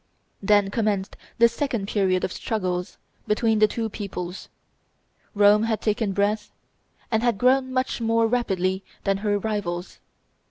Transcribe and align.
Then 0.41 0.71
commenced 0.71 1.15
the 1.37 1.47
second 1.47 1.87
period 1.87 2.23
of 2.23 2.33
struggles 2.33 2.97
between 3.27 3.59
the 3.59 3.67
two 3.67 3.87
peoples. 3.87 4.49
Rome 5.35 5.61
had 5.61 5.79
taken 5.79 6.11
breath, 6.11 6.51
and 7.11 7.21
had 7.21 7.37
grown 7.37 7.71
much 7.71 8.01
more 8.01 8.25
rapidly 8.25 8.83
than 9.03 9.17
her 9.17 9.37
rivals. 9.37 9.99